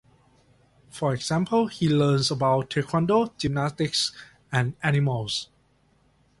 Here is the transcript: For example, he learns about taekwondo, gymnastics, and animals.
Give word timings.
For 0.89 1.13
example, 1.13 1.67
he 1.67 1.87
learns 1.87 2.31
about 2.31 2.71
taekwondo, 2.71 3.37
gymnastics, 3.37 4.11
and 4.51 4.73
animals. 4.81 5.49